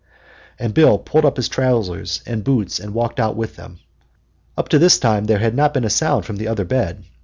And 0.57 0.73
Bill 0.73 0.97
pulled 0.97 1.25
on 1.25 1.35
his 1.35 1.47
trousers 1.47 2.23
and 2.25 2.43
boots 2.43 2.79
and 2.79 2.95
walked 2.95 3.19
out 3.19 3.35
with 3.35 3.55
them. 3.55 3.81
Up 4.57 4.67
to 4.69 4.79
this 4.79 4.97
time 4.97 5.25
there 5.25 5.37
had 5.37 5.53
not 5.53 5.75
been 5.75 5.85
a 5.85 5.91
sound 5.91 6.25
from 6.25 6.37
the 6.37 6.47
other 6.47 6.65
bed. 6.65 7.03